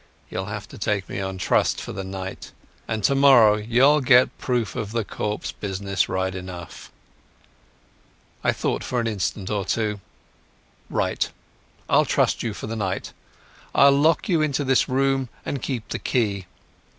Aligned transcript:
You'll 0.31 0.47
have 0.47 0.67
to 0.69 0.79
take 0.79 1.07
me 1.07 1.21
on 1.21 1.37
trust 1.37 1.79
for 1.79 1.93
the 1.93 2.03
night, 2.03 2.51
and 2.87 3.03
tomorrow 3.03 3.57
you'll 3.57 4.01
get 4.01 4.35
proof 4.39 4.75
of 4.75 4.93
the 4.93 5.05
corpse 5.05 5.51
business 5.51 6.09
right 6.09 6.33
enough." 6.33 6.91
I 8.43 8.51
thought 8.51 8.83
for 8.83 8.99
an 8.99 9.05
instant 9.05 9.51
or 9.51 9.63
two. 9.63 10.01
"Right. 10.89 11.29
I'll 11.87 12.05
trust 12.05 12.41
you 12.41 12.55
for 12.55 12.65
the 12.65 12.75
night. 12.75 13.13
I'll 13.75 13.91
lock 13.91 14.27
you 14.27 14.41
into 14.41 14.63
this 14.63 14.89
room 14.89 15.29
and 15.45 15.61
keep 15.61 15.87
the 15.89 15.99
key. 15.99 16.47